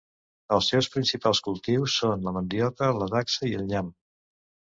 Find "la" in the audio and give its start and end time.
2.29-2.33, 3.03-3.11